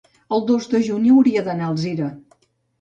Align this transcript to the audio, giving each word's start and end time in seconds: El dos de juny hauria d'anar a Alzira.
El 0.37 0.41
dos 0.51 0.65
de 0.71 0.81
juny 0.87 1.05
hauria 1.17 1.45
d'anar 1.51 1.71
a 1.71 1.71
Alzira. 1.77 2.11